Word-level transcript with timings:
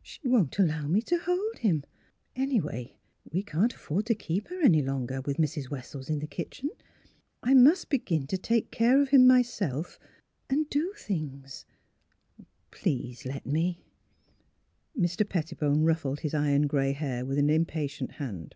She 0.00 0.26
won't 0.26 0.58
allow 0.58 0.86
me 0.86 1.02
to 1.02 1.18
hold 1.18 1.58
him.... 1.58 1.84
Anyway, 2.34 2.96
we 3.30 3.42
can't 3.42 3.74
afford 3.74 4.06
to 4.06 4.14
keep 4.14 4.48
her 4.48 4.62
any 4.62 4.80
longer, 4.80 5.20
with 5.20 5.36
Mrs. 5.36 5.68
Wessells 5.68 6.08
in 6.08 6.20
the 6.20 6.26
kitchen. 6.26 6.70
I 7.42 7.52
must 7.52 7.90
begin 7.90 8.26
to 8.28 8.38
take 8.38 8.70
NEIGHBORS 8.72 8.78
67 8.78 8.88
care 8.88 9.02
of 9.02 9.08
him 9.10 9.26
myself, 9.26 9.98
and 10.48 10.60
and 10.60 10.70
do 10.70 10.94
things. 10.96 11.66
Please 12.70 13.26
let 13.26 13.44
me!" 13.44 13.84
Mr. 14.98 15.28
Pettibone 15.28 15.82
ruffled 15.84 16.20
his 16.20 16.32
iron 16.32 16.66
gray 16.66 16.92
hair 16.92 17.26
with 17.26 17.36
an 17.36 17.50
impatient 17.50 18.12
hand. 18.12 18.54